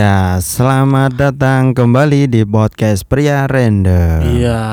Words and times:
Iya, 0.00 0.40
selamat 0.40 1.12
datang 1.12 1.76
kembali 1.76 2.24
di 2.24 2.40
podcast 2.48 3.04
Pria 3.04 3.44
Random. 3.44 4.24
Iya. 4.32 4.64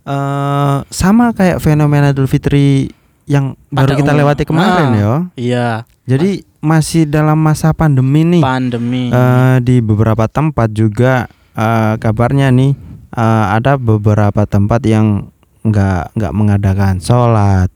eh 0.07 0.77
sama 0.87 1.35
kayak 1.35 1.59
fenomena 1.59 2.15
Idul 2.15 2.31
Fitri 2.31 2.95
yang 3.27 3.59
baru 3.67 3.91
Pada 3.91 3.99
kita 3.99 4.11
umum- 4.15 4.19
lewati 4.23 4.47
kemarin 4.47 4.87
Ah, 4.87 4.95
ya. 4.95 5.13
Iya. 5.35 5.67
Jadi 6.07 6.47
masih 6.63 7.11
dalam 7.11 7.43
masa 7.43 7.75
pandemi 7.75 8.23
nih. 8.23 8.39
Pandemi. 8.39 9.11
Eh, 9.11 9.57
di 9.67 9.83
beberapa 9.83 10.31
tempat 10.31 10.71
juga 10.71 11.27
eh, 11.59 11.93
kabarnya 11.99 12.47
nih 12.49 12.71
eh, 13.11 13.45
ada 13.51 13.75
beberapa 13.75 14.47
tempat 14.47 14.79
yang 14.87 15.27
nggak 15.59 16.15
nggak 16.15 16.33
mengadakan 16.33 17.03
sholat 17.03 17.67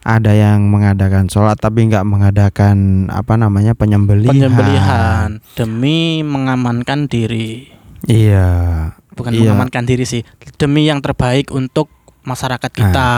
ada 0.00 0.32
yang 0.32 0.72
mengadakan 0.72 1.28
sholat 1.28 1.60
tapi 1.60 1.84
nggak 1.84 2.08
mengadakan 2.08 2.76
apa 3.12 3.36
namanya 3.36 3.76
penyembelihan 3.76 4.32
Penyembelihan 4.32 5.28
demi 5.52 6.24
mengamankan 6.24 7.04
diri. 7.04 7.68
iya 8.08 8.48
Bukan 9.12 9.34
Iya. 9.34 9.50
mengamankan 9.50 9.82
diri 9.84 10.06
sih, 10.06 10.22
demi 10.56 10.86
yang 10.86 11.02
terbaik 11.02 11.50
untuk 11.50 11.90
masyarakat 12.28 12.68
kita. 12.68 13.08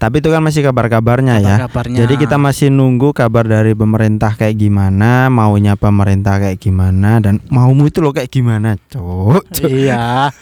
tapi 0.00 0.18
itu 0.18 0.28
kan 0.28 0.40
masih 0.40 0.64
kabar-kabarnya 0.64 1.36
ya 1.38 1.60
Kabar-kabarnya. 1.60 1.96
jadi 2.00 2.14
kita 2.16 2.36
masih 2.36 2.72
nunggu 2.72 3.12
kabar 3.12 3.44
dari 3.44 3.76
pemerintah 3.76 4.32
kayak 4.32 4.56
gimana 4.56 5.28
maunya 5.28 5.76
pemerintah 5.76 6.40
kayak 6.40 6.56
gimana 6.56 7.20
dan 7.20 7.44
maumu 7.46 7.84
itu 7.84 8.00
loh 8.00 8.10
kayak 8.10 8.32
gimana 8.32 8.80
cok 8.88 9.52
Cok. 9.52 9.68
Iya. 9.84 10.32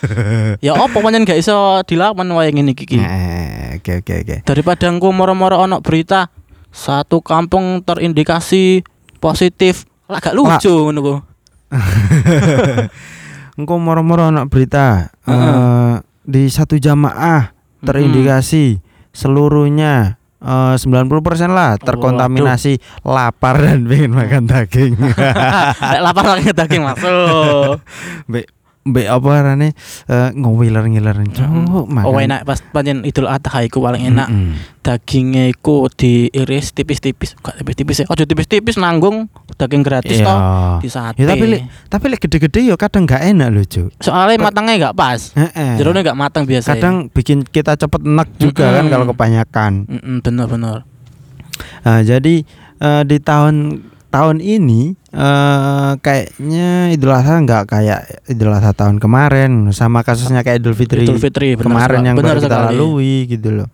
ya 0.63 0.73
opo 0.77 1.03
pancen 1.03 1.27
gak 1.27 1.37
iso 1.37 1.83
dilawan 1.83 2.31
wae 2.31 2.49
ngene 2.49 2.73
iki. 2.73 2.95
Eh, 2.95 3.83
oke 3.83 4.01
oke 4.01 4.15
oke 4.23 4.37
Daripada 4.47 4.87
engko 4.87 5.11
moro-moro 5.11 5.59
ono 5.59 5.83
berita 5.83 6.31
satu 6.71 7.21
kampung 7.21 7.83
terindikasi 7.83 8.81
positif, 9.19 9.85
lah 10.07 10.19
gak 10.19 10.33
lucu 10.33 10.71
ngono 10.71 11.01
ku. 11.01 11.15
Engkau 13.53 13.77
moro-moro 13.77 14.29
anak 14.29 14.49
berita 14.49 15.13
eh, 15.25 15.95
di 16.25 16.49
satu 16.49 16.77
jamaah 16.77 17.53
terindikasi 17.83 18.81
seluruhnya 19.13 20.17
eh, 20.41 20.75
90% 20.79 21.53
lah 21.53 21.77
terkontaminasi 21.77 22.79
lapar 23.05 23.61
dan 23.61 23.85
pengen 23.87 24.13
makan 24.15 24.45
daging. 24.49 24.97
Lapar 26.07 26.25
lagi 26.39 26.51
daging 26.51 26.83
masuk. 26.83 27.79
Be 28.83 29.07
apa 29.07 29.31
arane 29.39 29.79
eh, 30.11 30.29
ngowiler 30.35 30.83
ngiler 30.83 31.15
cuk 31.31 31.47
makan. 31.87 32.03
Oh 32.03 32.19
enak 32.19 32.43
pas 32.43 32.59
pancen 32.59 33.07
Idul 33.07 33.31
Adha 33.31 33.63
iku 33.63 33.79
paling 33.79 34.11
enak. 34.11 34.27
Mm-mm. 34.27 34.59
Dagingnya 34.83 35.55
iku 35.55 35.87
diiris 35.87 36.75
tipis-tipis, 36.75 37.39
gak 37.39 37.63
tipis-tipis 37.63 38.03
ya. 38.03 38.07
Ojo 38.11 38.27
tipis-tipis 38.27 38.83
nanggung 38.83 39.31
daging 39.55 39.87
gratis 39.87 40.19
Iya. 40.19 40.27
toh 40.27 40.39
di 40.83 40.89
sate. 40.91 41.23
Ya 41.23 41.31
tapi 41.31 41.45
lek 41.47 41.63
tapi 41.87 42.05
lek 42.11 42.27
gede-gede 42.27 42.67
yo 42.67 42.75
kadang 42.75 43.07
gak 43.07 43.23
enak 43.23 43.55
loh, 43.55 43.63
Cuk. 43.63 43.95
Soalnya 44.03 44.43
matangnya 44.43 44.91
gak 44.91 44.99
pas. 44.99 45.31
Heeh. 45.39 45.79
Jerone 45.79 46.03
gak 46.03 46.19
matang 46.19 46.43
biasa. 46.43 46.75
Kadang 46.75 47.07
bikin 47.15 47.47
kita 47.47 47.79
cepet 47.79 48.03
enak 48.03 48.35
juga 48.35 48.83
kan 48.83 48.91
kalau 48.91 49.07
kebanyakan. 49.15 49.73
bener-bener. 50.27 50.83
Nah, 51.87 52.03
jadi 52.03 52.43
eh, 52.83 53.03
di 53.07 53.17
tahun 53.23 53.79
tahun 54.11 54.43
ini 54.43 54.99
eh 55.13 55.93
kayaknya 55.99 56.69
Idul 56.91 57.13
Adha 57.13 57.37
nggak 57.39 57.63
kayak 57.67 58.01
Idul 58.27 58.49
Adha 58.51 58.73
tahun 58.73 58.97
kemarin 58.97 59.69
sama 59.71 60.01
kasusnya 60.01 60.41
kayak 60.41 60.59
Idul 60.59 60.73
Fitri, 60.73 61.05
Idul 61.05 61.17
Fitri 61.17 61.53
kemarin 61.55 61.85
sekali- 62.01 62.07
yang 62.07 62.17
bener 62.17 62.29
baru 62.31 62.41
kita 62.41 62.49
sekali. 62.51 62.69
lalui 62.73 63.15
gitu 63.27 63.49
loh. 63.53 63.69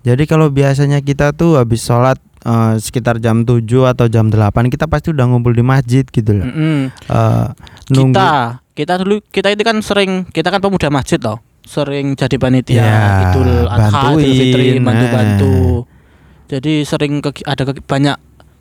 Jadi 0.00 0.22
kalau 0.24 0.48
biasanya 0.48 0.98
kita 0.98 1.30
tuh 1.30 1.56
habis 1.56 1.80
sholat 1.80 2.18
eh, 2.40 2.74
sekitar 2.76 3.18
jam 3.18 3.44
7 3.44 3.62
atau 3.86 4.06
jam 4.06 4.26
8 4.26 4.40
kita 4.66 4.84
pasti 4.84 5.10
udah 5.10 5.26
ngumpul 5.26 5.52
di 5.52 5.62
masjid 5.62 6.02
gitu 6.02 6.32
loh. 6.32 6.44
Mm-mm. 6.44 6.90
Eh, 6.90 7.46
nunggu 7.88 8.10
Kita, 8.12 8.30
kita 8.72 8.92
dulu 8.98 9.20
kita 9.24 9.48
itu 9.48 9.60
kan 9.60 9.78
sering 9.78 10.26
kita 10.26 10.48
kan 10.48 10.58
pemuda 10.58 10.88
masjid 10.88 11.18
loh. 11.18 11.38
Sering 11.60 12.16
jadi 12.16 12.34
panitia 12.34 12.80
Ya, 12.80 12.98
Idul 13.30 13.62
Adha, 13.64 14.10
Idul 14.10 14.26
Fitri, 14.26 14.66
bantu-bantu. 14.80 15.54
eh. 15.54 15.78
Jadi 16.50 16.82
sering 16.82 17.20
kegi- 17.20 17.44
ada 17.44 17.62
kegi- 17.62 17.84
banyak 17.84 18.16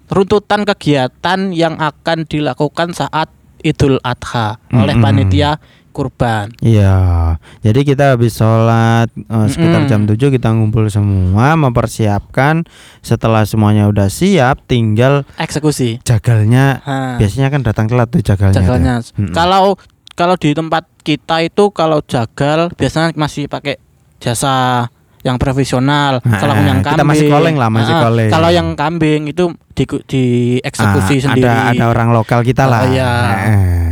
runtutan 0.09 0.65
kegiatan 0.65 1.39
yang 1.49 1.77
akan 1.77 2.25
dilakukan 2.25 2.91
saat 2.91 3.29
Idul 3.59 3.99
Adha 4.01 4.55
oleh 4.69 4.93
Mm-mm. 4.93 5.03
panitia 5.03 5.59
kurban. 5.89 6.53
Iya, 6.59 7.35
jadi 7.59 7.83
kita 7.83 8.15
habis 8.15 8.33
sholat 8.33 9.11
eh, 9.11 9.47
sekitar 9.47 9.83
Mm-mm. 9.83 9.91
jam 9.91 10.01
7 10.07 10.31
kita 10.31 10.49
ngumpul 10.49 10.87
semua 10.87 11.59
mempersiapkan 11.59 12.63
setelah 12.99 13.43
semuanya 13.43 13.85
udah 13.85 14.07
siap 14.07 14.63
tinggal 14.63 15.27
Eksekusi. 15.35 15.99
jagalnya 16.01 16.79
Ha, 16.79 17.19
biasanya 17.19 17.49
kan 17.49 17.61
datang 17.61 17.85
telat 17.85 18.07
tuh 18.07 18.21
jagalnya. 18.21 18.55
jagalnya. 18.55 18.95
Mm-mm. 19.11 19.33
Kalau 19.33 19.75
kalau 20.13 20.35
di 20.35 20.51
tempat 20.51 20.87
kita 21.01 21.41
itu 21.41 21.67
kalau 21.69 21.99
jagal 22.01 22.71
biasanya 22.71 23.11
masih 23.13 23.47
pakai 23.47 23.75
jasa 24.17 24.87
yang 25.21 25.35
profesional. 25.35 26.19
Nah, 26.21 26.39
kalau 26.39 26.55
yang 26.55 26.79
kita 26.79 26.95
kambing 26.95 27.09
masih 27.09 27.27
koleng 27.27 27.55
lah, 27.55 27.69
masih 27.69 27.91
Ah, 27.91 28.01
koleng. 28.01 28.29
Kalau 28.29 28.49
yang 28.49 28.67
kambing 28.73 29.21
itu 29.27 29.43
di 29.73 29.83
di 30.05 30.23
eksekusi 30.59 31.15
Ah, 31.19 31.23
sendiri. 31.27 31.47
Ada 31.47 31.71
ada 31.73 31.85
orang 31.87 32.09
lokal 32.09 32.39
kita 32.41 32.63
Oh, 32.63 32.71
lah. 32.71 32.81
iya. 32.85 33.11
Nah, 33.11 33.89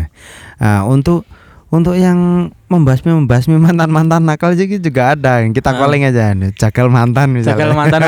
nah, 0.58 0.80
untuk 0.86 1.28
untuk 1.68 1.94
yang 1.94 2.16
membasmi 2.68 3.12
membasmi 3.14 3.60
mantan 3.60 3.92
mantan 3.92 4.24
nakal 4.24 4.56
juga 4.56 4.80
juga 4.80 5.02
ada 5.14 5.44
yang 5.44 5.52
kita 5.52 5.72
Ah. 5.72 5.78
koleng 5.78 6.04
aja 6.04 6.32
nih, 6.32 6.56
jagal 6.56 6.88
mantan 6.88 7.28
misalnya. 7.32 7.52
jagal 7.60 7.72
mantan. 7.74 8.02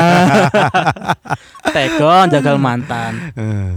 Tegon 1.74 2.26
jagal 2.30 2.56
mantan. 2.56 3.12
Eh, 3.36 3.72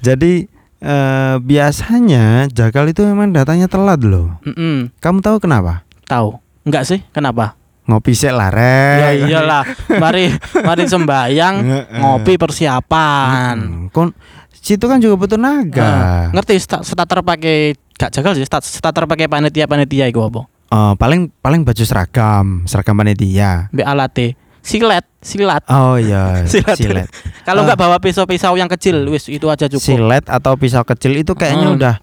Jadi 0.00 0.46
eh, 0.78 1.34
biasanya 1.38 2.44
jagal 2.48 2.84
itu 2.86 3.02
memang 3.02 3.32
datanya 3.32 3.66
telat 3.66 4.02
loh. 4.02 4.36
Mm-mm. 4.44 4.92
Kamu 4.98 5.18
tahu 5.20 5.40
kenapa? 5.40 5.80
Tahu? 6.04 6.36
Enggak 6.62 6.84
sih? 6.84 7.00
Kenapa? 7.10 7.56
Ngopi 7.82 8.12
sik 8.12 8.30
lah, 8.30 8.48
Ya 8.48 9.10
iyalah. 9.12 9.64
Mari 9.90 10.30
mari 10.56 10.82
sembayang 10.84 11.54
ngopi 11.92 12.38
persiapan. 12.38 13.56
Hmm, 13.58 13.82
kon 13.88 14.14
situ 14.52 14.84
kan 14.84 14.98
juga 14.98 15.16
butuh 15.16 15.34
naga. 15.34 15.82
Nah, 15.82 16.24
ngerti 16.32 16.54
sta- 16.56 16.80
starter 16.80 17.20
pakai 17.20 17.74
gak 17.92 18.10
jagal 18.12 18.32
sih 18.34 18.46
starter 18.46 19.04
pakai 19.04 19.26
panitia 19.26 19.66
panitia 19.66 20.06
iku 20.06 20.24
apa? 20.24 20.46
Oh, 20.68 20.92
paling 20.94 21.28
paling 21.36 21.62
baju 21.62 21.82
seragam, 21.82 22.62
seragam 22.64 22.94
panitia. 22.94 23.66
Mbak 23.70 23.84
alate 23.84 24.26
silet 24.58 25.02
silat 25.18 25.66
Oh 25.66 25.98
iya, 25.98 26.38
Silat. 26.46 26.78
silet. 26.78 27.10
kalau 27.42 27.62
nggak 27.62 27.74
bawa 27.76 27.98
pisau-pisau 27.98 28.54
yang 28.54 28.70
kecil 28.70 29.02
wis 29.06 29.26
itu 29.26 29.42
aja 29.46 29.66
cukup 29.66 29.82
Silet 29.82 30.24
atau 30.24 30.54
pisau 30.54 30.82
kecil 30.82 31.14
itu 31.16 31.34
kayaknya 31.34 31.66
Hmm. 31.66 31.76
udah 31.76 31.94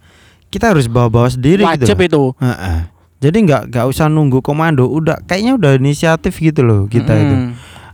kita 0.50 0.70
harus 0.70 0.86
bawa-bawa 0.86 1.30
sendiri 1.30 1.64
gitu. 1.64 1.88
wajib 1.88 1.96
loh. 1.96 2.06
itu 2.06 2.24
Heeh. 2.38 2.80
Jadi 3.20 3.38
nggak 3.42 3.62
nggak 3.70 3.86
usah 3.86 4.08
nunggu 4.08 4.40
komando, 4.40 4.88
udah 4.88 5.20
kayaknya 5.22 5.54
udah 5.54 5.72
inisiatif 5.76 6.36
gitu 6.36 6.62
loh 6.62 6.82
kita 6.86 7.12
itu 7.14 7.36
Mm, 7.36 7.52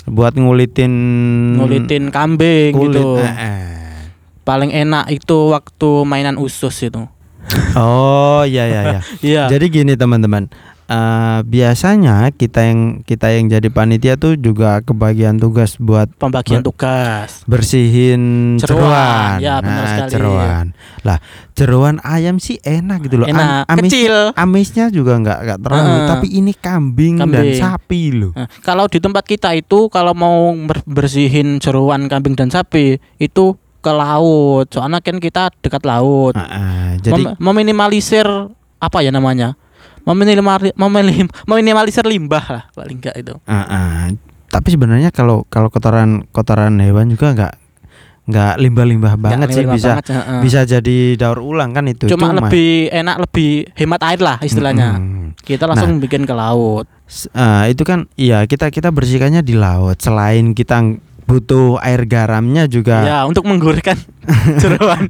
buat 0.07 0.33
ngulitin 0.33 0.93
ngulitin 1.55 2.03
kambing 2.09 2.69
kulit. 2.71 2.93
gitu 2.93 3.17
Heeh. 3.17 4.13
paling 4.43 4.69
enak 4.69 5.09
itu 5.09 5.49
waktu 5.49 5.89
mainan 6.03 6.37
usus 6.37 6.77
itu 6.79 7.09
Oh 7.73 8.41
iya 8.43 8.65
iya 8.65 8.81
iya. 8.83 8.99
iya 9.25 9.43
Jadi 9.47 9.65
gini 9.71 9.93
teman-teman, 9.93 10.45
eh, 10.85 11.39
biasanya 11.41 12.29
kita 12.29 12.61
yang 12.61 12.79
kita 13.01 13.27
yang 13.29 13.45
jadi 13.47 13.67
panitia 13.67 14.13
tuh 14.15 14.33
juga 14.33 14.79
kebagian 14.79 15.35
tugas 15.35 15.75
buat 15.75 16.05
Pembagian 16.15 16.61
Ber- 16.61 16.67
tugas. 16.67 17.41
bersihin 17.45 18.21
jeroan. 18.55 19.37
Ya, 19.39 19.57
benar 19.59 19.81
Nah, 19.81 19.89
sekali. 19.91 20.11
jeroan. 20.11 20.65
Lah, 21.01 21.17
jeroan 21.51 21.97
ayam 22.01 22.37
sih 22.37 22.57
enak 22.59 23.03
gitu 23.03 23.17
loh. 23.17 23.27
Enak, 23.27 23.65
amis, 23.67 23.89
kecil. 23.89 24.15
Amisnya 24.33 24.85
juga 24.89 25.17
nggak 25.17 25.39
nggak 25.41 25.59
terlalu, 25.59 25.89
Heeh. 25.91 26.07
tapi 26.07 26.27
ini 26.31 26.53
kambing, 26.53 27.13
dan 27.15 27.27
Kambing. 27.27 27.57
sapi 27.57 28.01
loh. 28.11 28.31
Nah, 28.33 28.47
kalau 28.61 28.85
di 28.85 28.97
tempat 28.97 29.23
kita 29.23 29.53
itu 29.53 29.87
kalau 29.87 30.13
mau 30.13 30.37
ber- 30.61 30.85
bersihin 30.85 31.57
jeroan 31.57 32.05
kambing 32.05 32.33
dan 32.33 32.47
sapi 32.47 32.97
itu 33.15 33.45
ke 33.79 33.91
laut. 33.91 34.65
Soalnya 34.67 34.97
kan 34.97 35.17
kita 35.17 35.53
dekat 35.59 35.81
laut. 35.83 36.33
Ah, 36.33 36.41
ah, 36.41 36.89
jadi 36.97 37.21
Mem- 37.23 37.37
meminimalisir 37.37 38.25
apa 38.75 38.97
ya 38.99 39.09
namanya? 39.09 39.53
Meminimalisir, 40.05 40.73
meminimalisir 41.43 42.05
limbah 42.05 42.45
lah 42.45 42.63
paling 42.71 42.97
enggak 43.01 43.15
itu. 43.17 43.33
ah, 43.43 43.65
ah. 43.65 43.99
tapi 44.47 44.71
sebenarnya 44.71 45.09
kalau 45.09 45.43
kalau 45.45 45.67
kotoran 45.67 46.23
kotoran 46.29 46.77
hewan 46.77 47.09
juga 47.09 47.33
nggak 47.33 47.53
nggak 48.25 48.53
limbah-limbah 48.57 49.13
banget 49.17 49.37
Nggak 49.37 49.49
sih 49.51 49.61
limbah 49.61 49.75
bisa 49.75 49.89
banget, 49.91 50.05
heeh. 50.09 50.39
bisa 50.41 50.59
jadi 50.63 50.97
daur 51.15 51.39
ulang 51.39 51.73
kan 51.73 51.85
itu. 51.85 52.05
Cuma, 52.07 52.33
lebih 52.33 52.89
enak 52.89 53.21
lebih 53.21 53.49
hemat 53.73 54.01
air 54.03 54.17
lah 54.19 54.37
istilahnya. 54.41 54.97
Mm-mm. 54.97 55.37
Kita 55.37 55.65
Nah. 55.65 55.77
langsung 55.77 56.01
bikin 56.01 56.25
ke 56.25 56.33
laut. 56.33 56.89
Ah, 57.31 57.69
itu 57.69 57.81
kan 57.81 58.09
iya 58.15 58.41
kita 58.45 58.69
kita 58.69 58.89
bersihkannya 58.89 59.41
di 59.41 59.53
laut. 59.53 60.01
Selain 60.01 60.53
kita 60.53 60.81
butuh 61.25 61.81
air 61.81 62.05
garamnya 62.05 62.65
juga 62.65 63.01
Ya, 63.01 63.17
untuk 63.25 63.43
menggurihkan 63.43 63.97
jeroan. 64.61 65.09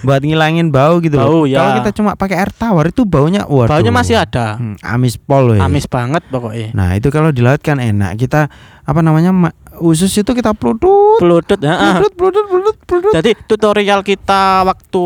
buat 0.00 0.22
ngilangin 0.22 0.70
bau 0.70 0.98
gitu 0.98 1.14
Bau, 1.14 1.42
loh. 1.42 1.44
ya. 1.44 1.58
Kalau 1.58 1.72
kita 1.82 1.90
cuma 1.92 2.10
pakai 2.14 2.38
air 2.38 2.50
tawar 2.50 2.88
itu 2.88 3.02
baunya 3.02 3.42
waduh. 3.42 3.66
Baunya 3.68 3.90
masih 3.90 4.14
ada. 4.16 4.54
Hmm, 4.54 4.78
amis 4.80 5.18
pol 5.18 5.50
weh. 5.52 5.58
Amis 5.58 5.84
banget 5.84 6.22
pokoknya. 6.26 6.70
Nah, 6.72 6.94
itu 6.94 7.10
kalau 7.10 7.30
di 7.30 7.42
laut 7.42 7.58
kan 7.58 7.76
enak. 7.76 8.14
Kita 8.16 8.46
apa 8.82 9.00
namanya 9.00 9.30
ma- 9.30 9.56
usus 9.78 10.10
itu 10.12 10.30
kita 10.30 10.54
peludut, 10.54 11.18
Peludut, 11.18 11.58
heeh. 11.58 11.94
peludut, 11.98 12.14
peludut, 12.14 12.44
peludut, 12.46 12.76
peludut. 12.82 13.12
Jadi 13.12 13.30
tutorial 13.44 14.00
kita 14.02 14.62
waktu 14.62 15.04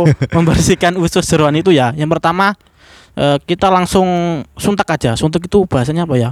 membersihkan 0.36 0.96
usus 0.96 1.22
jeroan 1.22 1.54
itu 1.54 1.70
ya, 1.70 1.92
yang 1.92 2.08
pertama 2.08 2.56
eh, 3.14 3.36
kita 3.38 3.68
langsung 3.68 4.08
suntak 4.54 4.88
aja. 4.90 5.12
Suntak 5.12 5.44
itu 5.44 5.64
bahasanya 5.64 6.04
apa 6.04 6.16
ya? 6.16 6.30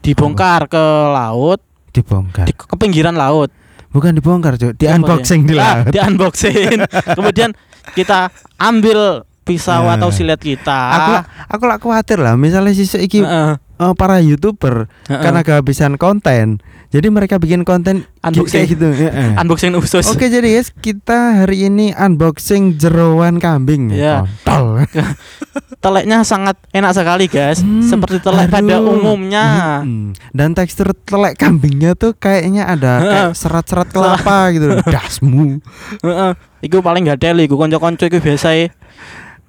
Dibongkar 0.00 0.66
ke 0.66 0.82
laut, 1.10 1.62
Dibongkar. 1.92 2.48
di, 2.48 2.52
ke 2.52 2.74
pinggiran 2.76 3.14
laut. 3.14 3.52
Bukan 3.92 4.16
dibongkar, 4.16 4.56
Cuk. 4.56 4.72
Di 4.74 4.88
Apa 4.88 4.96
unboxing 4.96 5.44
ya? 5.44 5.48
di 5.48 5.54
Ah, 5.54 5.60
laut. 5.60 5.84
di 5.94 5.98
unboxing. 6.00 6.76
Kemudian 7.12 7.50
kita 7.92 8.32
ambil 8.56 9.28
pisau 9.42 9.84
Nah. 9.84 9.94
atau 9.94 10.08
silet 10.08 10.38
kita. 10.38 10.80
Aku 10.92 11.12
aku 11.48 11.64
lah 11.64 11.76
khawatir 11.76 12.16
lah 12.16 12.34
misalnya 12.34 12.70
si 12.70 12.86
iki 12.96 13.20
Heeh, 13.20 13.58
eh, 13.58 13.92
para 13.92 14.18
youtuber 14.18 14.86
heeh. 15.04 15.18
karena 15.18 15.40
kehabisan 15.40 15.94
konten. 15.94 16.62
Jadi 16.88 17.08
mereka 17.08 17.36
bikin 17.36 17.64
konten 17.64 18.04
Unboxing. 18.20 18.68
gitu. 18.68 18.84
heeh. 18.86 19.32
unboxing 19.34 19.72
usus. 19.72 20.04
Oke 20.06 20.28
jadi 20.28 20.44
guys 20.52 20.68
kita 20.70 21.40
hari 21.40 21.66
ini 21.66 21.90
unboxing 21.90 22.76
jeroan 22.76 23.36
kambing 23.36 23.88
Iya. 23.88 24.28
Kontol. 24.44 24.84
Teleknya 25.82 26.22
sangat 26.22 26.62
enak 26.70 26.94
sekali, 26.94 27.26
guys. 27.26 27.58
Hmm, 27.58 27.82
Seperti 27.82 28.22
telek 28.22 28.46
pada 28.46 28.78
aduh. 28.78 28.94
umumnya. 28.94 29.82
Mm-mm. 29.82 30.14
Dan 30.30 30.54
tekstur 30.54 30.94
telek 30.94 31.34
kambingnya 31.34 31.98
tuh 31.98 32.14
kayaknya 32.14 32.68
ada 32.68 33.02
kayak 33.02 33.30
serat-serat 33.32 33.90
kelapa 33.90 34.46
gitu. 34.54 34.78
Dasmu. 34.78 35.58
Heeh. 35.98 36.32
Iku 36.62 36.78
paling 36.78 37.02
gak 37.04 37.18
teli 37.18 37.50
iku 37.50 37.58
kanca-kanca 37.58 38.06
iku 38.06 38.22
biasa 38.22 38.54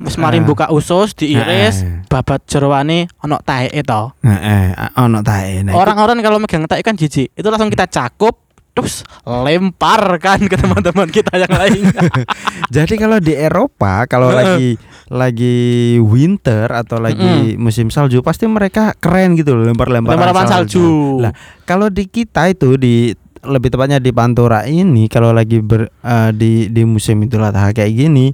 wis 0.02 0.18
mari 0.18 0.42
buka 0.42 0.74
usus 0.74 1.14
diiris, 1.14 1.86
babat 2.10 2.44
jeroane 2.50 3.12
ono 3.22 3.38
taeke 3.42 3.82
to. 3.86 4.14
Heeh, 4.26 4.74
ono 4.98 5.22
tae. 5.22 5.62
Nah, 5.62 5.78
Orang-orang 5.78 6.22
kalau 6.24 6.38
megang 6.42 6.66
taek 6.66 6.84
kan 6.84 6.98
jijik. 6.98 7.32
Itu 7.34 7.48
langsung 7.54 7.70
kita 7.70 7.86
cakup 7.88 8.42
terus 8.74 9.06
lemparkan 9.22 10.50
ke 10.50 10.58
teman-teman 10.58 11.06
kita 11.14 11.38
yang 11.38 11.54
lainnya. 11.54 12.10
Jadi 12.76 12.98
kalau 12.98 13.22
di 13.22 13.38
Eropa 13.38 14.10
kalau 14.10 14.34
lagi 14.34 14.82
lagi 15.14 15.58
winter 16.02 16.66
atau 16.74 16.98
lagi 16.98 17.54
musim 17.62 17.94
salju 17.94 18.26
pasti 18.26 18.50
mereka 18.50 18.98
keren 18.98 19.38
gitu 19.38 19.54
loh 19.54 19.70
lempar-lemparan 19.70 20.18
Lempar-lemparan 20.18 20.50
salju. 20.50 21.22
Lah, 21.22 21.34
kalau 21.70 21.94
di 21.94 22.10
kita 22.10 22.50
itu 22.50 22.74
di 22.82 23.14
lebih 23.44 23.76
tepatnya 23.76 24.00
di 24.00 24.16
Pantura 24.16 24.64
ini 24.64 25.12
kalau 25.12 25.36
lagi 25.36 25.60
ber, 25.60 25.92
eh, 25.92 26.32
di 26.32 26.72
di 26.72 26.84
musim 26.88 27.20
Idul 27.24 27.44
Adha 27.44 27.76
kayak 27.76 27.92
gini 27.92 28.32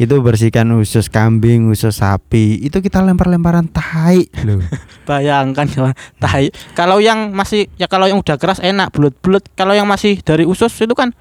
itu 0.00 0.14
bersihkan 0.20 0.68
usus 0.76 1.12
kambing, 1.12 1.68
usus 1.68 2.00
sapi, 2.00 2.60
itu 2.64 2.80
kita 2.80 3.04
lempar-lemparan 3.04 3.68
tai 3.68 4.28
loh. 4.44 4.64
Bayangkan 5.08 5.68
ya, 5.68 5.92
tai. 6.18 6.50
Kalau 6.72 6.98
yang 6.98 7.36
masih 7.36 7.68
ya 7.76 7.86
kalau 7.86 8.08
yang 8.08 8.20
udah 8.20 8.36
keras 8.40 8.58
enak 8.58 8.90
bulut-bulut. 8.90 9.44
Kalau 9.54 9.76
yang 9.76 9.86
masih 9.86 10.18
dari 10.24 10.48
usus 10.48 10.72
itu 10.72 10.92
kan 10.96 11.12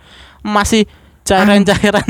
masih 0.41 0.87
cairan-cairan 1.25 2.05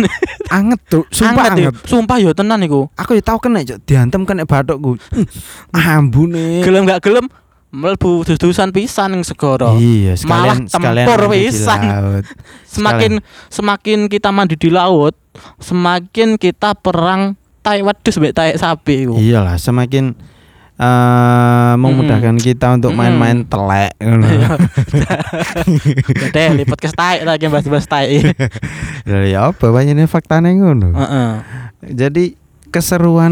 Anget 0.51 0.81
tuh, 0.91 1.03
sumpah 1.07 1.55
anget. 1.55 1.71
anget. 1.71 1.75
ya. 1.79 1.87
Sumpah 1.87 2.17
ya 2.19 2.31
tenan 2.35 2.59
iku. 2.61 2.91
Aku 2.99 3.15
ya 3.15 3.23
tau 3.23 3.39
kena 3.39 3.63
diantem 3.63 4.27
kena 4.27 4.43
bathukku. 4.43 4.99
Hmm, 5.11 5.27
Ambune. 5.73 6.61
Gelem 6.61 6.85
gak 6.85 7.01
gelem 7.01 7.25
mlebu 7.75 8.23
dus-dusan 8.23 8.71
pisan 8.71 9.11
ning 9.11 9.21
segara. 9.21 9.75
Iya, 9.75 10.15
Malah 10.23 10.55
sekalian 10.55 10.57
sekalian 10.71 11.05
tempur 11.05 11.21
pisan. 11.27 11.79
Semakin 12.63 13.11
semakin 13.51 13.99
kita 14.07 14.31
mandi 14.31 14.55
di 14.55 14.71
laut, 14.71 15.11
semakin 15.59 16.39
kita 16.39 16.71
perang 16.73 17.35
tai 17.59 17.83
wedhus 17.83 18.15
mbek 18.15 18.31
tai 18.31 18.55
sapi 18.55 19.03
iku. 19.03 19.19
Iyalah, 19.19 19.59
semakin 19.59 20.15
eh 20.75 21.73
memudahkan 21.75 22.35
kita 22.35 22.75
untuk 22.75 22.91
Mm. 22.91 22.97
main-main 22.97 23.37
telek 23.43 23.95
ngono. 23.97 24.27
Iya. 24.27 24.47
Gede 26.19 26.43
li 26.53 26.63
podcast 26.63 26.95
tai 26.95 27.23
lagi 27.23 27.47
bahas-bahas 27.47 27.87
tai. 27.87 28.19
Lah 29.07 29.23
ya 29.23 29.39
apa 29.49 29.71
banyaknya 29.71 30.03
faktanya 30.05 30.51
ngono. 30.51 30.91
Heeh. 30.91 31.31
Jadi 31.95 32.35
keseruan 32.69 33.31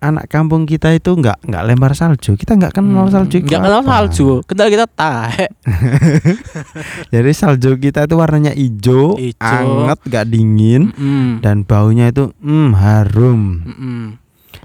anak 0.00 0.26
kampung 0.26 0.64
kita 0.64 0.90
itu 0.90 1.12
nggak 1.12 1.44
nggak 1.44 1.62
lempar 1.62 1.92
salju. 1.92 2.34
Kita 2.34 2.54
nggak 2.54 2.72
kenal 2.72 3.04
Hmm, 3.04 3.12
salju. 3.14 3.36
itu 3.36 3.46
Nggak 3.46 3.60
kenal 3.62 3.82
salju. 3.82 4.28
Kenal 4.42 4.68
kita 4.68 4.86
tahe. 4.86 5.46
Jadi 7.12 7.30
salju 7.30 7.76
kita 7.76 8.04
itu 8.04 8.14
warnanya 8.14 8.52
hijau, 8.52 9.14
Ijo. 9.14 9.36
anget, 9.38 9.98
nggak 10.02 10.24
dingin 10.26 10.82
Mm. 10.90 11.30
dan 11.40 11.62
baunya 11.62 12.08
itu 12.08 12.32
hmm 12.34 12.70
harum. 12.72 13.40
Mm-mm. 13.62 14.02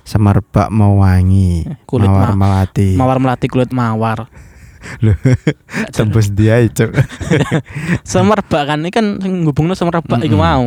Semerbak 0.02 0.70
mewangi. 0.70 1.66
Kulit 1.84 2.06
mawar 2.06 2.32
ma- 2.32 2.40
melati. 2.62 2.94
Mawar 2.96 3.18
melati 3.18 3.46
kulit 3.46 3.70
mawar. 3.70 4.30
Loh, 5.04 5.18
Tembus 5.90 6.30
dia 6.30 6.62
itu. 6.62 6.86
Semerbak 8.06 8.64
kan 8.68 8.80
ini 8.80 8.90
kan 8.90 9.18
ngubungno 9.18 9.74
semerbak 9.74 10.22
iku 10.22 10.38
Mm-mm. 10.38 10.46
mau. 10.46 10.66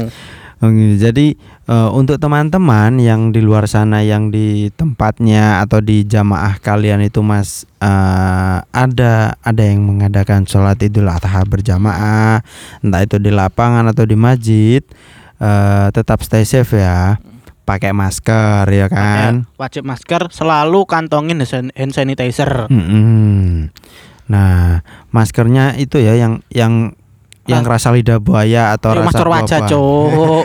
Gitu. 0.59 0.99
Jadi 0.99 1.27
eh, 1.71 1.91
untuk 1.95 2.19
teman-teman 2.19 2.99
yang 2.99 3.31
di 3.31 3.39
luar 3.39 3.71
sana 3.71 4.03
yang 4.03 4.35
di 4.35 4.75
tempatnya 4.75 5.63
atau 5.63 5.79
di 5.79 6.03
jamaah 6.03 6.59
kalian 6.59 7.07
itu 7.07 7.23
Mas 7.23 7.63
eh, 7.79 8.59
ada 8.67 9.39
ada 9.39 9.63
yang 9.63 9.87
mengadakan 9.87 10.51
sholat 10.51 10.83
Idul 10.83 11.07
Adha 11.07 11.47
berjamaah, 11.47 12.43
entah 12.83 13.03
itu 13.07 13.23
di 13.23 13.31
lapangan 13.31 13.87
atau 13.87 14.03
di 14.03 14.19
masjid, 14.19 14.83
eh, 15.39 15.87
tetap 15.95 16.27
stay 16.27 16.43
safe 16.43 16.75
ya. 16.75 17.23
Pakai 17.63 17.93
masker 17.93 18.65
ya 18.73 18.89
kan. 18.89 19.45
Pakai 19.45 19.61
Wajib 19.61 19.83
masker, 19.85 20.23
selalu 20.33 20.89
kantongin 20.89 21.45
hand 21.77 21.93
sanitizer. 21.93 22.65
Mm-mm. 22.73 23.69
Nah, 24.29 24.81
maskernya 25.13 25.77
itu 25.77 26.01
ya 26.01 26.17
yang 26.17 26.41
yang 26.49 26.98
yang 27.49 27.65
rasa 27.65 27.89
lidah 27.91 28.21
buaya 28.21 28.77
atau 28.77 28.93
Ayo 28.93 29.01
rasa 29.03 29.09
masker 29.09 29.29
wajah. 29.33 29.59
Cuk. 29.67 30.45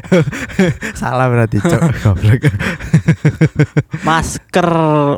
Salah 0.99 1.27
berarti, 1.27 1.59
Cok. 1.59 1.81
Masker 4.07 4.69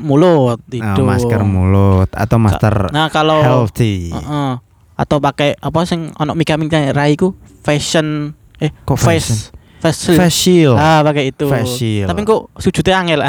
mulut 0.01 0.59
itu. 0.73 0.81
Nah, 0.81 0.97
masker 0.97 1.41
mulut 1.45 2.09
atau 2.11 2.37
masker 2.41 2.89
Nah, 2.89 3.07
kalau 3.13 3.39
healthy. 3.41 4.11
Heeh. 4.11 4.53
atau 4.95 5.19
pakai 5.19 5.59
apa 5.59 5.83
sing 5.83 6.15
ono 6.15 6.39
mika-mika 6.39 6.79
raiku 6.95 7.35
fashion 7.67 8.31
eh 8.63 8.71
Kok 8.87 8.95
face 8.95 9.51
face 9.83 10.07
shield. 10.07 10.19
Face 10.23 10.37
shield. 10.39 10.77
Ah, 10.79 11.03
pakai 11.03 11.35
itu. 11.35 11.51
Face 11.51 11.75
shield. 11.75 12.07
Tapi 12.07 12.23
kok 12.23 12.47
sujudnya 12.55 13.03
angel 13.03 13.19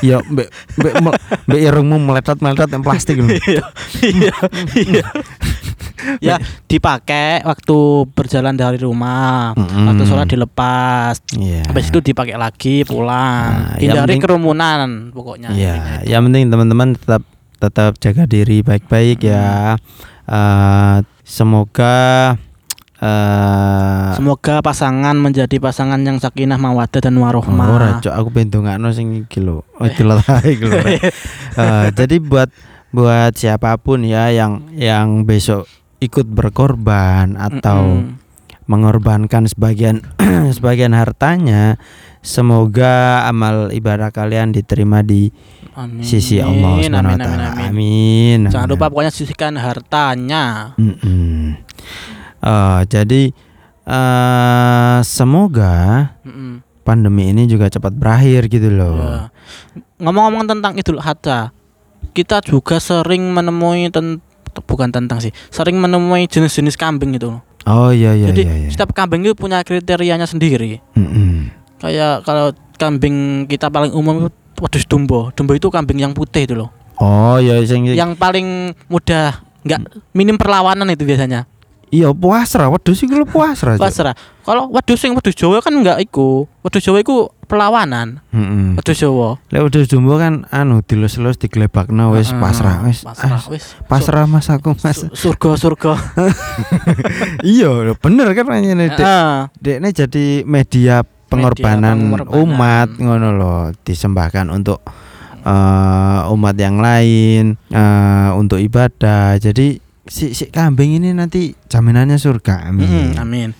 Ya, 0.00 0.20
mbek 0.22 0.48
mbek 0.76 0.94
mel- 1.00 1.20
mbek 1.44 1.60
irungmu 1.62 1.96
meletot-meletot 2.00 2.68
yang 2.68 2.82
plastik. 2.82 3.16
Iya. 3.18 3.64
Iya. 4.02 4.34
Iya. 4.74 5.04
Ya, 6.22 6.36
dipakai 6.64 7.42
waktu 7.42 7.76
berjalan 8.12 8.54
dari 8.54 8.78
rumah. 8.78 9.52
Mm-mm. 9.52 9.90
Waktu 9.90 10.02
sholat 10.04 10.28
dilepas. 10.28 11.18
Iya. 11.34 11.66
Habis 11.66 11.88
itu 11.88 11.98
dipakai 12.00 12.36
lagi 12.36 12.84
pulang. 12.84 13.74
Nah, 13.74 13.76
Hindari 13.76 14.14
penting- 14.14 14.22
kerumunan 14.22 14.88
pokoknya. 15.10 15.50
Iya, 15.50 15.72
intinya 15.74 15.96
itu. 15.98 16.06
yang 16.08 16.22
penting 16.24 16.44
teman-teman 16.46 16.88
tetap 16.94 17.22
tetap 17.56 17.92
jaga 17.98 18.22
diri 18.24 18.60
baik-baik 18.60 19.18
ya. 19.20 19.80
Eh, 20.24 20.96
semoga 21.22 21.96
eh 23.06 24.10
Semoga 24.16 24.58
pasangan 24.60 25.14
menjadi 25.14 25.56
pasangan 25.60 26.00
yang 26.00 26.18
sakinah 26.18 26.56
mawaddah 26.56 27.00
dan 27.00 27.14
warohmah. 27.16 27.66
ora 27.68 27.88
cok 28.02 28.14
aku 28.14 28.28
pengen 28.32 28.48
ndongakno 28.50 28.88
sing 28.90 29.08
iki 29.14 29.38
lho. 29.38 29.62
Oh 29.78 29.84
ae 29.84 29.92
iki 29.92 30.02
lho. 30.66 30.78
Eh, 31.56 31.88
jadi 31.96 32.20
buat 32.20 32.52
buat 32.92 33.32
siapa 33.32 33.80
pun 33.80 34.04
ya 34.04 34.28
yang 34.28 34.68
yang 34.72 35.24
besok 35.24 35.64
ikut 35.98 36.28
berkorban 36.28 37.32
atau 37.32 38.04
Mm-mm. 38.04 38.20
mengorbankan 38.68 39.48
sebagian 39.48 40.04
sebagian 40.56 40.92
hartanya 40.92 41.80
semoga 42.20 43.24
amal 43.24 43.72
ibadah 43.72 44.12
kalian 44.12 44.52
diterima 44.52 45.00
di 45.00 45.32
Amin. 45.72 46.04
sisi 46.04 46.40
Allah 46.40 46.82
Subhanahu 46.82 46.92
wa 46.92 47.16
amin, 47.16 47.20
taala. 47.20 47.46
amin, 47.52 47.64
amin. 47.64 47.68
Amin. 48.44 48.52
Jangan 48.52 48.68
lupa 48.68 48.88
pokoknya 48.88 49.12
sisihkan 49.12 49.54
hartanya. 49.56 50.76
Mm-mm. 50.76 51.56
Eh, 52.46 52.80
jadi 52.86 53.22
eh 53.86 54.98
semoga 55.02 55.74
Mm-mm. 56.22 56.62
pandemi 56.86 57.34
ini 57.34 57.50
juga 57.50 57.66
cepat 57.66 57.90
berakhir 57.94 58.46
gitu 58.46 58.70
loh. 58.70 58.94
Ya. 58.98 59.34
Ngomong-ngomong 59.98 60.46
tentang 60.46 60.78
Idul 60.78 61.02
Adha, 61.02 61.50
kita 62.14 62.38
juga 62.42 62.78
sering 62.78 63.34
menemui 63.34 63.90
ten- 63.90 64.22
bukan 64.62 64.94
tentang 64.94 65.18
sih, 65.18 65.34
sering 65.50 65.78
menemui 65.78 66.30
jenis-jenis 66.30 66.78
kambing 66.78 67.18
itu. 67.18 67.34
loh. 67.34 67.42
Oh 67.66 67.90
iya 67.90 68.14
iya 68.14 68.30
Jadi 68.30 68.42
iya. 68.46 68.54
iya. 68.62 68.68
setiap 68.70 68.94
kambing 68.94 69.26
itu 69.26 69.34
punya 69.34 69.58
kriterianya 69.66 70.30
sendiri. 70.30 70.78
Mm-mm. 70.94 71.50
Kayak 71.82 72.22
kalau 72.22 72.54
kambing 72.78 73.46
kita 73.50 73.66
paling 73.74 73.90
umum 73.90 74.22
itu 74.22 74.30
wedus 74.62 74.86
dombo. 74.86 75.34
Dombo 75.34 75.50
itu 75.50 75.66
kambing 75.66 75.98
yang 75.98 76.14
putih 76.14 76.46
itu 76.46 76.54
loh. 76.54 76.70
Oh 77.02 77.42
iya 77.42 77.58
sing 77.66 77.90
Yang 77.90 78.14
paling 78.16 78.70
mudah 78.86 79.42
nggak 79.66 79.80
minim 80.14 80.38
perlawanan 80.38 80.86
itu 80.94 81.02
biasanya. 81.02 81.44
Iya 81.88 82.10
puasra 82.10 82.66
wedhus 82.66 82.98
iku 83.00 83.14
lho 83.16 83.26
puasra. 83.26 83.76
Pasrah. 83.76 84.14
Kalau 84.42 84.70
wedus 84.70 85.02
yang 85.02 85.14
wedus 85.14 85.34
Jawa 85.34 85.58
kan 85.58 85.74
enggak 85.74 85.98
iku. 86.00 86.46
Wedus 86.60 86.82
Jawa 86.82 86.98
iku 87.00 87.28
perlawanan. 87.44 88.22
Heeh. 88.30 88.74
Wedus 88.74 88.96
Jawa. 88.96 89.38
Lek 89.48 89.62
wedhus 89.64 89.86
jumbo 89.86 90.14
kan 90.14 90.46
anu 90.48 90.82
dilus-lus 90.82 91.36
diglebakno 91.36 92.10
wis 92.12 92.30
Heeh, 92.30 92.38
pasrah 92.38 92.82
wis. 92.82 93.02
Pasrah 93.02 93.38
Ah, 93.38 93.42
wis. 93.48 93.64
Pasrah 93.84 94.24
Mas 94.24 94.46
aku 94.48 94.74
Mas. 94.74 94.98
Su- 94.98 95.10
Surga 95.12 95.54
surga. 95.56 95.92
iya 97.44 97.70
bener 97.96 98.28
kan 98.32 98.46
ngene 98.50 98.90
Dek. 98.90 98.98
Heeh. 98.98 99.34
Dekne 99.58 99.88
jadi 99.90 100.26
media 100.42 101.02
pengorbanan 101.26 101.96
pengorbanan. 101.98 102.38
umat 102.38 102.88
ngono 102.98 103.28
loh 103.34 103.60
disembahkan 103.82 104.46
untuk 104.48 104.78
eh, 105.42 106.20
umat 106.28 106.54
yang 106.54 106.78
lain 106.78 107.58
eh, 107.68 108.28
untuk 108.34 108.58
ibadah. 108.58 109.38
Jadi 109.38 109.85
si, 110.06 110.32
si 110.32 110.46
kambing 110.46 110.96
ini 110.96 111.10
nanti 111.10 111.52
jaminannya 111.66 112.16
surga. 112.16 112.70
Amin. 112.70 112.86
Mm-mm, 113.12 113.18
amin. 113.18 113.50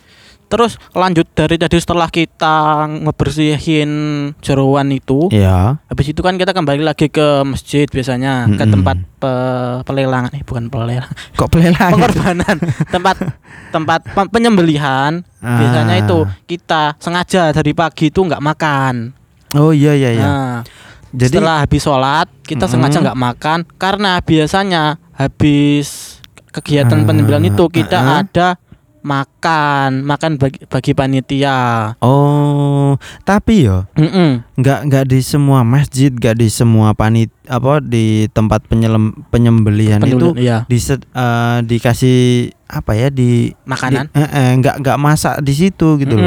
Terus 0.46 0.78
lanjut 0.92 1.26
dari 1.28 1.58
tadi 1.58 1.74
setelah 1.74 2.06
kita 2.06 2.86
ngebersihin 3.02 3.90
jeroan 4.38 4.88
itu, 4.88 5.26
Iya. 5.28 5.82
habis 5.82 6.06
itu 6.06 6.22
kan 6.22 6.38
kita 6.38 6.54
kembali 6.54 6.86
lagi 6.86 7.10
ke 7.10 7.42
masjid 7.42 7.82
biasanya 7.84 8.46
ke 8.46 8.54
Mm-mm. 8.56 8.70
tempat 8.72 8.96
pe- 9.18 9.82
pelelangan, 9.82 10.30
eh 10.30 10.46
bukan 10.46 10.70
pelelangan, 10.70 11.10
Kok 11.34 11.50
pelelangan? 11.50 11.92
pengorbanan, 11.92 12.56
tempat 12.86 13.16
tempat 13.68 14.00
pe- 14.06 14.30
penyembelihan. 14.30 15.26
Ah. 15.42 15.58
Biasanya 15.58 15.94
itu 15.98 16.18
kita 16.46 16.94
sengaja 16.96 17.50
dari 17.50 17.74
pagi 17.74 18.06
itu 18.06 18.22
nggak 18.22 18.38
makan. 18.40 18.94
Oh 19.52 19.74
iya 19.74 19.92
iya 19.92 20.10
iya. 20.12 20.26
Nah, 20.26 20.56
Jadi 21.10 21.32
setelah 21.32 21.58
habis 21.58 21.82
sholat 21.82 22.30
kita 22.42 22.64
Mm-mm. 22.64 22.86
sengaja 22.86 22.98
nggak 23.02 23.18
makan 23.18 23.58
karena 23.82 24.22
biasanya 24.22 25.02
habis 25.10 26.15
kegiatan 26.56 26.98
Ah, 27.02 27.04
penyembelihan 27.04 27.44
itu 27.44 27.64
kita 27.68 27.98
ah, 28.00 28.08
ah. 28.08 28.18
ada 28.25 28.48
makan 29.06 30.02
makan 30.02 30.34
bagi, 30.34 30.66
bagi 30.66 30.90
panitia. 30.90 31.94
oh, 32.02 32.98
tapi 33.22 33.70
yo 33.70 33.86
Mm-mm. 33.94 34.42
nggak 34.58 34.80
nggak 34.90 35.04
di 35.06 35.22
semua 35.22 35.62
masjid, 35.62 36.10
nggak 36.10 36.34
di 36.34 36.50
semua 36.50 36.90
panit 36.90 37.30
apa 37.46 37.78
di 37.78 38.26
tempat 38.34 38.66
penyelem, 38.66 39.14
penyembelihan 39.30 40.02
itu 40.02 40.34
iya. 40.34 40.66
di 40.66 40.78
dikasih 41.70 42.50
apa 42.66 42.98
ya 42.98 43.08
di 43.14 43.54
makanan. 43.62 44.10
di- 44.10 44.18
eh, 44.18 44.26
eh, 44.26 44.48
nggak 44.58 44.82
nggak 44.82 44.98
masak 44.98 45.38
di 45.38 45.54
situ 45.54 46.02
gitu 46.02 46.18
loh. 46.18 46.26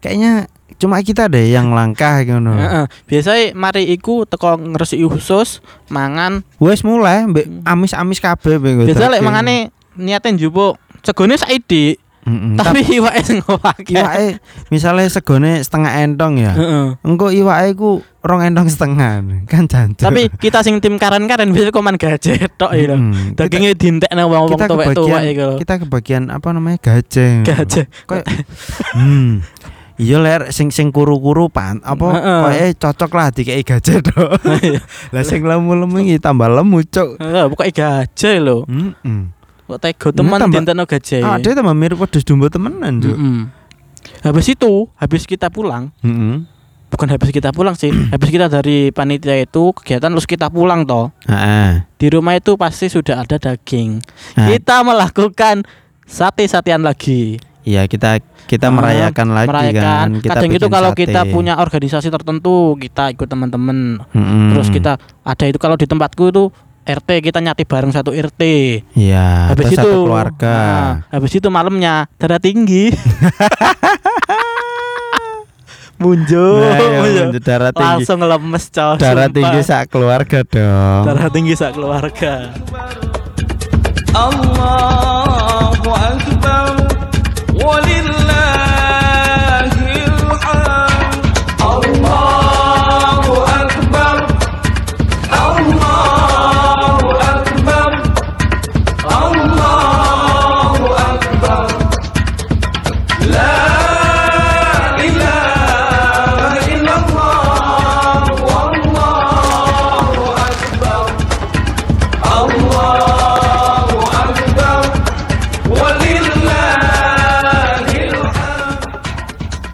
Kayaknya 0.00 0.48
cuma 0.76 1.00
kita 1.00 1.26
deh 1.26 1.48
yang 1.48 1.72
langkah 1.72 2.20
gitu. 2.20 2.36
Heeh. 2.38 2.84
Biasanya 3.06 3.44
mari 3.52 3.88
iku 3.88 4.22
teko 4.22 4.54
ngresiki 4.54 5.02
khusus 5.02 5.64
mangan. 5.88 6.44
Wes 6.58 6.84
mulai 6.84 7.24
mbek 7.24 7.64
amis-amis 7.64 8.20
kabeh 8.20 8.60
mbek 8.60 8.84
Biasa 8.84 9.08
lek 9.08 9.24
mangane 9.24 9.72
niatin 9.96 10.36
njupuk 10.36 10.76
segone 11.00 11.34
saiki, 11.34 11.96
Mm-mm. 12.22 12.54
tapi 12.54 12.84
iwake 12.84 13.22
sing 13.24 13.38
ngowake. 13.40 13.94
iwake 13.94 14.36
misalnya 14.68 15.08
segone 15.08 15.58
setengah 15.58 16.04
entong 16.04 16.36
ya. 16.36 16.52
Heeh. 16.52 16.86
Engko 17.00 17.32
iwake 17.32 17.72
ku 17.72 17.98
rong 18.18 18.44
entong 18.44 18.68
setengah 18.68 19.22
kan 19.46 19.64
jancuk. 19.64 20.04
Tapi 20.04 20.28
kita 20.36 20.60
sing 20.60 20.78
tim 20.78 20.98
karen-karen 20.98 21.48
bisa 21.50 21.72
koman 21.72 21.96
gajet 21.96 22.50
tok 22.54 22.74
ya. 22.74 22.92
Kita- 22.92 23.34
Dagingnya 23.38 23.72
dintekne 23.72 24.22
wong-wong 24.22 24.58
tuwek-tuwek 24.60 25.22
iku. 25.32 25.42
lho. 25.42 25.56
kita 25.56 25.74
kebagian 25.80 26.28
apa 26.28 26.50
namanya 26.52 26.78
gajeng 26.78 27.42
Gajah. 27.42 27.86
kayak 28.04 28.26
hmm 28.92 29.40
iya 29.98 30.16
ler 30.16 30.48
sing 30.48 30.70
sing 30.70 30.88
kuru-kuru 30.88 31.46
pan 31.46 31.82
apa 31.82 32.06
Heeh. 32.08 32.40
kayak 32.44 32.68
cocok 32.78 33.10
lah 33.12 33.28
dikei 33.28 33.60
gajah 33.60 33.98
dong 34.00 34.30
lah 35.12 35.22
sing 35.22 35.42
lemu-lemu 35.42 35.96
iki 36.00 36.16
tambah 36.16 36.46
lemu 36.46 36.80
cuk 36.84 37.18
Heeh, 37.18 37.44
pokoke 37.46 37.72
gajah 37.72 38.34
lho. 38.38 38.62
Heeh. 38.64 39.20
Kok 39.66 39.76
tega 39.76 40.08
teman 40.10 40.38
tambah- 40.38 40.54
dintekno 40.56 40.84
gajah. 40.84 41.20
Ah, 41.20 41.36
dia 41.36 41.52
tambah 41.52 41.74
mirip 41.74 41.98
wedhus 41.98 42.24
domba 42.24 42.48
temenan, 42.48 43.04
Cuk. 43.04 43.12
Mm-mm. 43.12 43.52
Habis 44.24 44.48
itu, 44.50 44.88
habis 44.94 45.22
kita 45.22 45.52
pulang, 45.52 45.92
Heeh. 46.00 46.40
bukan 46.88 47.04
habis 47.06 47.28
kita 47.28 47.52
pulang 47.52 47.76
sih, 47.76 47.92
habis 48.08 48.32
kita 48.32 48.48
dari 48.48 48.88
panitia 48.88 49.36
itu 49.36 49.76
kegiatan 49.76 50.08
terus 50.08 50.24
kita 50.24 50.48
pulang 50.48 50.82
toh. 50.82 51.12
Heeh. 51.22 51.84
Di 51.94 52.08
rumah 52.08 52.32
itu 52.32 52.56
pasti 52.56 52.88
sudah 52.88 53.20
ada 53.20 53.36
daging. 53.36 54.00
Nah, 54.40 54.48
Kita 54.48 54.80
melakukan 54.80 55.68
sate-satean 56.02 56.80
lagi. 56.80 57.36
Iya, 57.60 57.84
kita 57.84 58.24
kita 58.48 58.66
Ah, 58.66 58.72
merayakan 58.72 59.28
lagi 59.30 59.46
Merayakan. 59.46 59.76
kan. 59.78 60.08
Kita 60.18 60.32
Kadang 60.34 60.50
itu 60.50 60.66
kalau 60.66 60.90
sate. 60.90 61.00
kita 61.04 61.20
punya 61.26 61.54
organisasi 61.54 62.08
tertentu, 62.08 62.56
kita 62.74 63.12
ikut 63.12 63.24
teman-teman. 63.24 64.00
Mm-mm. 64.08 64.48
Terus 64.50 64.68
kita 64.68 64.96
ada 65.22 65.44
itu 65.44 65.56
kalau 65.56 65.76
di 65.76 65.84
tempatku 65.84 66.24
itu 66.26 66.48
RT 66.82 67.20
kita 67.22 67.38
nyati 67.38 67.62
bareng 67.62 67.92
satu 67.92 68.10
RT. 68.10 68.42
Iya, 68.96 69.52
habis 69.52 69.68
terus 69.68 69.76
itu 69.76 69.84
satu 69.84 69.98
keluarga. 70.02 70.56
nah, 70.56 70.88
habis 71.10 71.32
itu 71.34 71.44
malamnya 71.46 72.08
darah 72.16 72.40
tinggi. 72.40 72.88
Munjo, 75.98 76.62
Nah, 76.62 76.78
ya, 77.04 77.26
darah 77.36 77.72
tinggi. 77.72 78.06
langsung 78.06 78.22
lemes 78.22 78.64
coy. 78.70 78.96
Darah 78.96 79.26
sumpah. 79.26 79.34
tinggi 79.34 79.60
sak 79.60 79.82
keluarga 79.88 80.38
dong. 80.40 81.02
darah 81.04 81.28
tinggi 81.28 81.52
sak 81.52 81.74
keluarga. 81.74 82.54
Allah 84.08 85.37